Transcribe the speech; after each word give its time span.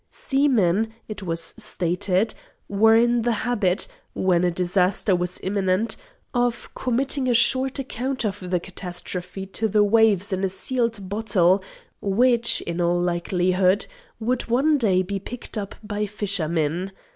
Seamen 0.09 0.91
(it 1.07 1.21
was 1.21 1.53
stated) 1.57 2.33
were 2.67 2.95
in 2.95 3.21
the 3.21 3.31
habit, 3.45 3.87
when 4.13 4.43
a 4.43 4.49
disaster 4.49 5.15
was 5.15 5.39
imminent, 5.43 5.95
of 6.33 6.73
committing 6.73 7.29
a 7.29 7.35
short 7.35 7.77
account 7.77 8.25
of 8.25 8.49
the 8.49 8.59
catastrophe 8.59 9.45
to 9.45 9.67
the 9.67 9.83
waves 9.83 10.33
in 10.33 10.43
a 10.43 10.49
sealed 10.49 11.07
bottle 11.07 11.63
which, 12.01 12.61
in 12.61 12.81
all 12.81 12.99
likelihood, 12.99 13.85
would 14.19 14.47
one 14.49 14.79
day 14.79 15.03
be 15.03 15.19
picked 15.19 15.55
up 15.55 15.75
by 15.83 16.07
fishermen. 16.07 16.91